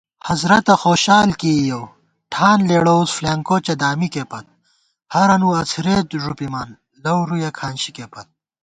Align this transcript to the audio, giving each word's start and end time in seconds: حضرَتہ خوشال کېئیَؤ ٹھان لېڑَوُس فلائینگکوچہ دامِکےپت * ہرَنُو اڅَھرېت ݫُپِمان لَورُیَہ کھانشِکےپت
حضرَتہ 0.29 0.73
خوشال 0.83 1.29
کېئیَؤ 1.41 1.83
ٹھان 2.31 2.59
لېڑَوُس 2.69 3.09
فلائینگکوچہ 3.17 3.73
دامِکےپت 3.81 4.45
* 4.81 5.13
ہرَنُو 5.13 5.49
اڅَھرېت 5.59 6.07
ݫُپِمان 6.23 6.69
لَورُیَہ 7.03 7.49
کھانشِکےپت 7.57 8.27